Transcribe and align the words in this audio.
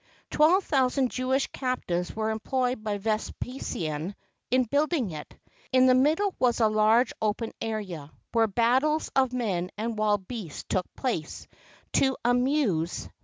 Twelve 0.31 0.63
thousand 0.63 1.11
Jewish 1.11 1.45
captives 1.51 2.15
were 2.15 2.31
employed 2.31 2.83
by 2.83 2.97
Vespasian 2.97 4.15
in 4.49 4.63
building 4.63 5.11
it. 5.11 5.35
In 5.71 5.85
the 5.85 5.93
middle 5.93 6.33
was 6.39 6.59
a 6.59 6.67
large 6.67 7.13
open 7.21 7.51
area, 7.61 8.11
where 8.31 8.47
battles 8.47 9.11
of 9.15 9.31
men 9.31 9.69
and 9.77 9.99
wild 9.99 10.27
beasts 10.27 10.65
took 10.67 10.91
place, 10.95 11.45
to 11.93 12.17
amuse 12.25 13.03
the 13.03 13.07
■'•:• 13.09 13.09